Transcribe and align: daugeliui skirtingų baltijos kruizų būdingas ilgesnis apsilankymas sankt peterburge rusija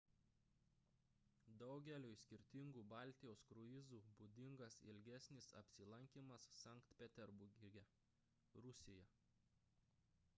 daugeliui 1.63 2.15
skirtingų 2.21 2.83
baltijos 2.93 3.43
kruizų 3.51 3.99
būdingas 4.21 4.77
ilgesnis 4.93 5.51
apsilankymas 5.61 6.49
sankt 6.63 6.97
peterburge 7.03 7.85
rusija 8.67 9.05